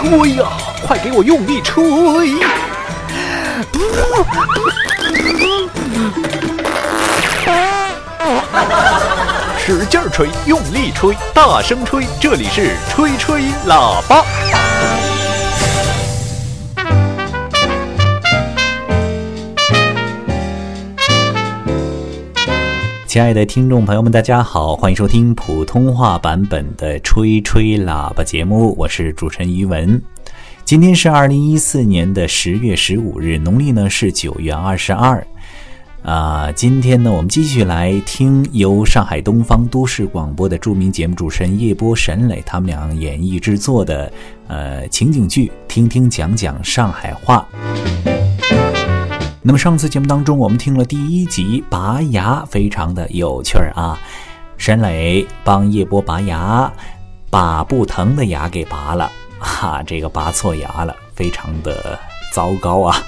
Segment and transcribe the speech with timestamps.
[0.00, 0.46] 吹呀，
[0.82, 1.84] 快给我用力吹！
[9.58, 14.24] 使劲吹，用力吹，大声吹，这里是吹吹喇叭。
[23.10, 30.00] 亲爱的听众朋友们，大家好，欢迎收听普通话版本的《吹吹喇叭》节目，我是主持人于文。
[30.64, 35.26] 今天是二零一四年的十月十五日，农历呢是九月二十二。
[36.04, 44.12] 啊，今天呢，我们继续来听由上海东方都市广播的著名节目主持人叶波、沈磊他们俩演绎制作的
[44.46, 47.44] 呃情景剧，听听讲讲上海话。
[49.42, 53.98] 那么上次节目当中，我们听了第一集拔牙，非常的有趣儿啊。
[54.58, 56.70] 沈磊帮叶波拔牙，
[57.30, 61.98] 把不疼的牙给拔了，哈，这个拔错牙了，非常的
[62.34, 63.02] 糟糕啊。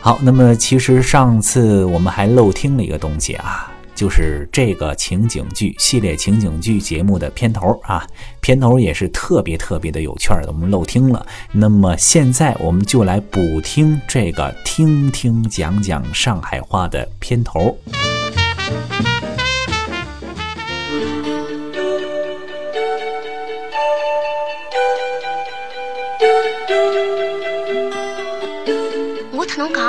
[0.00, 3.72] 好，那么其实上次我们还漏听了一个东西啊。
[3.94, 8.06] 就是这个情景剧系列情景剧节目的片头啊，
[8.40, 11.24] 片头也是特别特别的有趣的，我们漏听了。
[11.52, 17.78] 那么现在我们就来补听这个听听讲讲上海话的片头。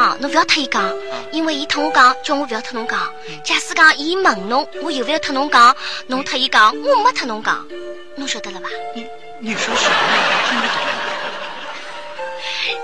[0.06, 0.94] 讲，侬不要特伊讲，
[1.32, 3.12] 因为伊特我讲，叫我不要特侬讲。
[3.44, 5.76] 假使讲伊问侬，我又不要特侬讲，
[6.06, 7.66] 侬特伊讲，我没特侬讲，
[8.16, 8.70] 侬晓得了吧？
[8.94, 9.08] 你
[9.40, 9.96] 你说什么？
[10.30, 10.78] 我听不懂。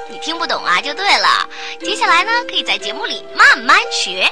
[0.10, 1.48] 你听不懂啊，就对了。
[1.80, 4.28] 接下来呢，可以在节目里慢慢学，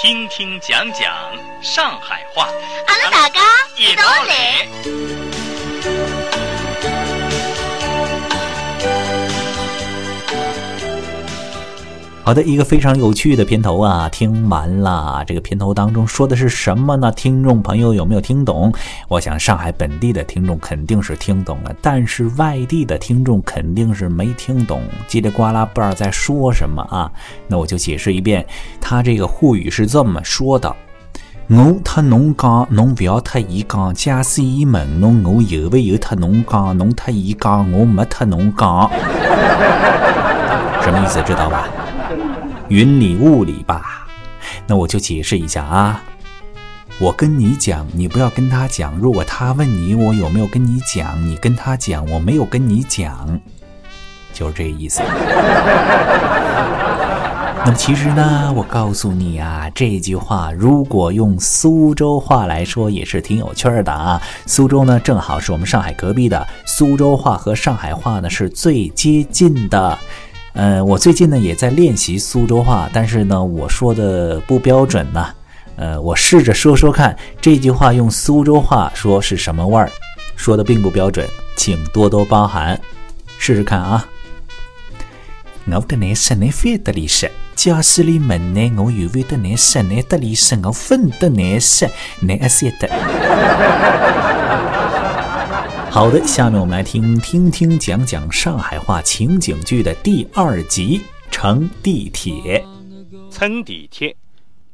[0.00, 1.12] 听听讲讲
[1.60, 2.48] 上海话。
[2.86, 3.40] 阿拉大家
[3.76, 5.09] 一道道来。
[12.30, 15.24] 好的，一个非常有趣的片头啊，听完了。
[15.26, 17.10] 这个片头当中说的是什么呢？
[17.10, 18.72] 听众朋友有没有听懂？
[19.08, 27.10] 我想上海本地的听众肯定是听懂了，但是外地的听众肯定是没听懂，叽里呱啦不知道在说什么啊。
[27.48, 28.46] 那我就解释一遍，
[28.80, 30.72] 他这个沪语是这么说的：
[31.48, 33.92] 我特侬讲，侬不要特伊讲。
[33.92, 36.78] 假使伊问侬，我有没有特侬讲？
[36.78, 38.88] 侬特伊讲，我没特侬讲。
[40.80, 41.20] 什么意思？
[41.26, 41.66] 知道吧？
[42.70, 44.06] 云里雾里吧，
[44.64, 46.00] 那我就解释一下啊。
[47.00, 48.96] 我跟你讲，你不要跟他讲。
[48.96, 53.40] 如果他问你我有没有跟你讲，你跟他讲我没有跟你讲，
[54.32, 55.02] 就是这意思。
[57.62, 64.22] 那么其实呢，我告诉你啊，这句话如果用苏州话来说，也是挺有趣儿的啊。
[64.46, 69.98] 苏州呢，正好是我们上海隔壁的，苏州话和上海话呢是最接近的。
[70.52, 75.26] 呃，我最近呢也在练习苏州话，但是呢我说的不标准呢。
[75.76, 79.88] 呃，我试着说说看，这句话用苏州话说是什么味儿，
[80.36, 82.78] 说的并不标准，请多多包涵，
[83.38, 84.06] 试试看啊。
[85.72, 91.88] 我跟你室内分得里食，假使你问呢，我有没得你室内得里食，我分得你食，
[92.18, 92.88] 你一晓得。
[95.90, 100.98] 好的，下面我们来听听听讲讲上海话情景剧的第二集
[101.32, 102.64] 《乘地铁》。
[103.28, 104.16] 乘地铁，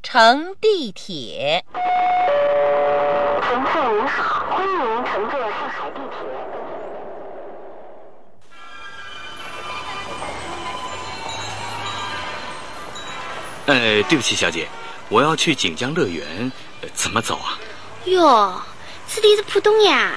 [0.03, 1.65] 乘地铁，
[3.43, 6.19] 乘客您好，欢迎您乘坐上海地铁。
[13.67, 14.69] 呃，对不起，小姐，
[15.09, 17.59] 我要去锦江乐园，呃怎么走啊？
[18.05, 18.61] 哟，
[19.09, 20.13] 这里是浦东呀，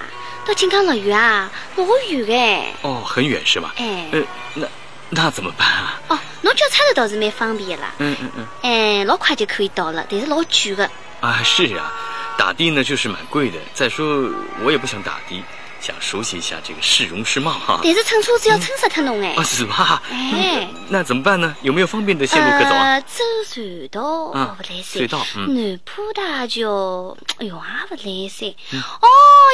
[0.45, 2.73] 到金港乐园啊，老远哎。
[2.81, 3.73] 哦，很远是吧？
[3.77, 4.21] 哎呃，
[4.55, 4.67] 那
[5.09, 6.01] 那怎么办啊？
[6.09, 10.89] 哦，侬叫车头倒是蛮方便的啦，嗯嗯嗯，哎，老快就可以到了，但是老贵的。
[11.21, 11.91] 啊，是啊，
[12.37, 13.57] 打的呢就是蛮贵的。
[13.73, 14.29] 再说
[14.63, 15.43] 我也不想打的，
[15.81, 17.79] 想熟悉一下这个市容市貌哈。
[17.83, 19.43] 但是乘车子要乘死脱侬哎啊，。
[19.43, 20.01] 是吧？
[20.11, 21.55] 哎嗯那怎么办呢？
[21.61, 22.93] 有没有方便的线路可走啊？
[22.93, 24.01] 呃，走隧道
[24.33, 28.55] 啊不来塞，隧道嗯南浦大桥，哎呦也不来塞。
[28.73, 29.07] 嗯哦，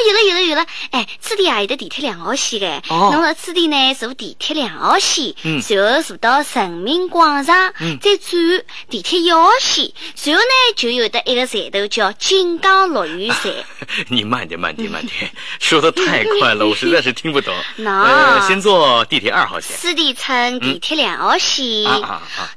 [0.08, 9.92] 有了有了有了，哎，此地啊有的地铁两号线的，哦侬辣此地呢坐地铁两号线，嗯然后坐到人民广场，嗯再转地铁一号线，
[10.24, 13.52] 然后呢就有的一个站头叫锦江乐园站。
[14.08, 15.30] 你慢点，慢点，慢点，
[15.60, 17.54] 说的太快了， 我实在是听不懂。
[17.76, 19.76] 那呃，先坐地铁二号线。
[19.76, 21.84] 四地乘地铁两号线！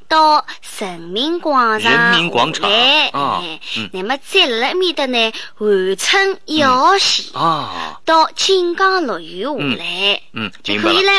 [0.07, 0.45] 到
[0.79, 3.43] 人民广场人民广场来，啊
[3.91, 10.93] 那么再辣埃面的呢，换乘一号线啊，到锦江乐园下来，嗯，明白了。
[10.93, 11.11] 就可以了。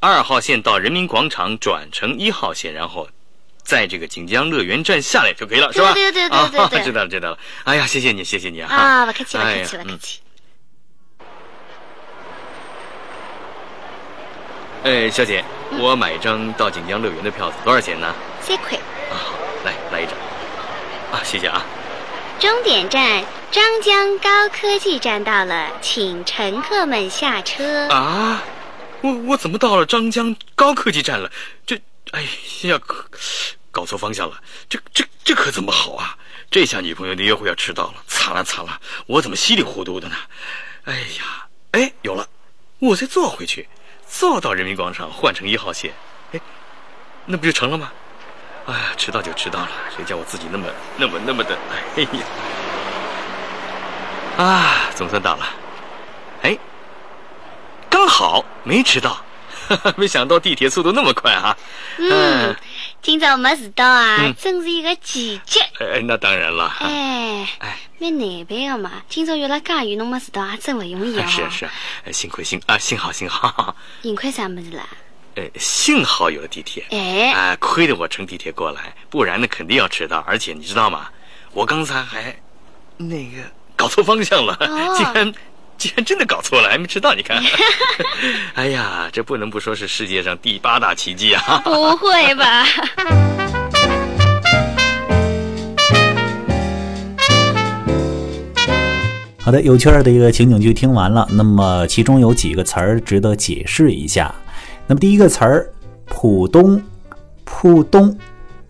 [0.00, 3.08] 二号线到人民广场转乘一号线，然后
[3.62, 5.92] 在这个锦江乐园站下来就可以了，是吧？
[5.92, 7.38] 对对对对对啊对 知道了知道了。
[7.64, 8.68] 哎呀，谢谢你，谢谢你啊！
[8.74, 10.20] 啊，不客气，不客气，不客嗯气。
[14.82, 15.44] 哎，小姐，
[15.78, 18.14] 我买一张到锦江乐园的票子，多少钱呢？
[18.40, 18.78] 三块。
[18.78, 20.14] 啊，好，来来一张。
[21.12, 21.62] 啊，谢谢啊。
[22.38, 27.88] 终点站张江高科技站到了，请乘客们下车。
[27.88, 28.42] 啊，
[29.02, 31.30] 我我怎么到了张江高科技站了？
[31.66, 31.78] 这，
[32.12, 32.22] 哎
[32.62, 33.04] 呀，可
[33.70, 34.40] 搞错方向了。
[34.66, 36.16] 这这这可怎么好啊？
[36.50, 38.80] 这下女朋友的约会要迟到了，惨了惨了！
[39.06, 40.16] 我怎么稀里糊涂的呢？
[40.84, 42.26] 哎呀，哎，有了，
[42.78, 43.68] 我再坐回去，
[44.10, 45.92] 坐到人民广场换乘一号线，
[46.32, 46.40] 哎，
[47.24, 47.92] 那不就成了吗？
[48.66, 50.66] 哎呀，迟到就迟到了，谁叫我自己那么
[50.96, 51.56] 那么那么的，
[51.96, 52.24] 哎呀，
[54.36, 55.46] 啊，总算到了，
[56.42, 56.58] 哎。
[57.88, 59.20] 刚好没迟到，
[59.96, 61.56] 没想到地铁速度那么快啊！
[61.98, 62.56] 嗯，
[63.02, 65.58] 今朝没迟到啊，嗯真是一个奇迹。
[65.78, 69.02] 哎，那当然了，哎，哎，蛮难办的嘛。
[69.08, 71.26] 今朝约了介远，侬没迟到，也真不容易啊。
[71.26, 71.72] 是是，啊
[72.12, 74.86] 幸亏幸啊，幸好幸好， 幸亏啥么子啦？
[75.36, 80.18] 呃，幸好有了地铁，哎，啊，亏得我乘地铁过来，不然呢肯定要迟到。
[80.26, 81.08] 而且你知道吗？
[81.52, 82.36] 我刚才还
[82.98, 83.42] 那个
[83.76, 85.32] 搞错方向了，哦竟然
[85.80, 87.14] 竟然真的搞错了，还没迟到。
[87.14, 87.42] 你看，
[88.54, 91.62] 哎呀，这不能不说是世界上第八大奇迹啊！
[91.64, 92.66] 不会吧？
[99.42, 104.34] 好的，有趣儿的一个情景剧听完了，那么其中有几个词儿值得解释一下。
[104.86, 105.66] 那么第一个词儿
[106.04, 106.78] “浦东”，
[107.44, 108.14] 浦东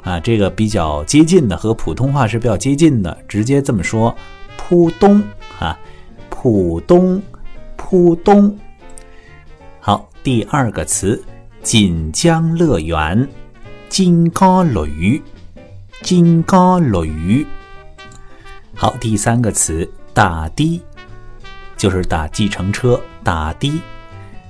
[0.04, 4.16] 啊，这个比较接近的，和普通话是比较接近的，直接这么说
[4.56, 5.20] “浦东”
[5.58, 5.76] 啊，
[6.42, 7.20] 浦东，
[7.76, 8.58] 浦东。
[9.78, 11.22] 好，第二个词
[11.62, 13.28] “锦江乐园”，
[13.90, 15.22] 锦江乐园，
[16.00, 17.46] 锦江乐鱼。
[18.74, 20.80] 好，第三个词打的，
[21.76, 23.78] 就是打计程车打的。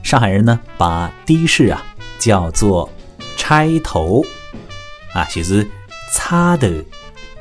[0.04, 1.82] 上海人呢，把的士啊
[2.20, 2.88] 叫做
[3.36, 4.24] 拆头
[5.12, 5.68] 啊，就是
[6.12, 6.72] 擦的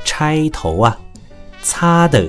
[0.03, 0.97] 拆头啊，
[1.61, 2.27] 擦的。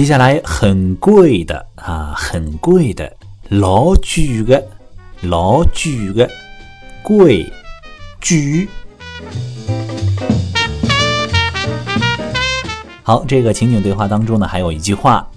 [0.00, 3.14] 接下来很贵的啊，很贵的，
[3.50, 4.66] 老贵的，
[5.20, 6.30] 老贵的，
[7.02, 7.52] 贵，
[8.18, 8.66] 贵。
[13.02, 15.28] 好，这个情景对话当中呢，还有一句话，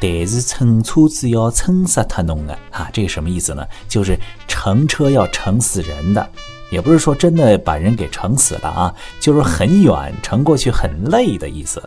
[0.00, 3.64] 但是乘车子要乘死他弄的啊，这个什么意思呢？
[3.88, 4.18] 就是
[4.48, 6.28] 乘车要乘死人的，
[6.72, 11.80] 也不是说真的把人给乘死了啊，就是很远乘过去很累的意思。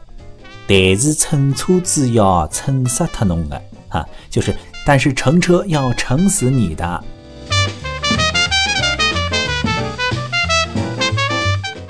[0.74, 7.04] 但是乘车子要乘死他弄的啊，就是但是乘车要乘死你的。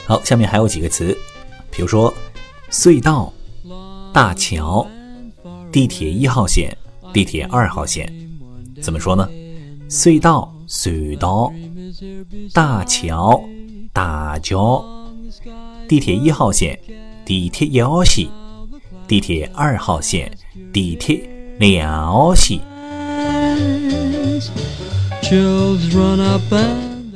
[0.07, 1.16] 好，下面还有几个词，
[1.69, 2.12] 比如说
[2.72, 3.31] 隧道。
[4.13, 4.86] 大桥、
[5.72, 6.75] 地铁一号线、
[7.13, 8.12] 地铁二号线，
[8.81, 9.30] 怎么说呢？
[9.89, 11.50] 隧道、隧道；
[12.51, 13.42] 大桥、
[13.94, 14.83] 大桥；
[15.88, 16.78] 地铁一号线、
[17.24, 18.28] 地铁一号线；
[19.12, 20.31] 地铁二号线、
[20.72, 21.30] 地铁
[21.60, 22.57] 两号线。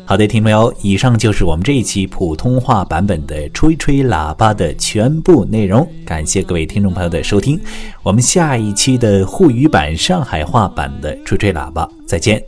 [0.05, 5.89] 好的，听众朋友，以上就是我们这一期普通话版本的《吹吹喇叭》的全部内容。
[6.05, 7.57] 感谢各位听众朋友的收听，
[8.03, 12.43] 我们下一期的沪语版、上海话版的《吹吹喇叭》再见。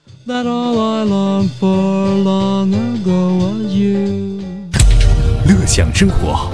[5.46, 6.52] 乐享生活，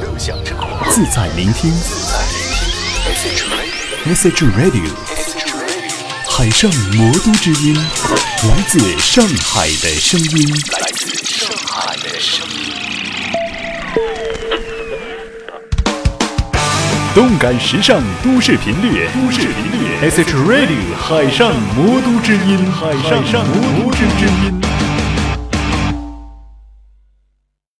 [0.91, 1.73] 自在聆听。
[4.05, 4.89] Message Radio，
[6.29, 10.53] 海上魔都之音，来自上海的声音。
[10.73, 12.73] 来自上海的声音。
[17.15, 22.91] 动感时尚都市频率，都市频率，Message Radio，海上魔都之音，海
[23.31, 23.55] 上魔
[23.85, 24.62] 都之音。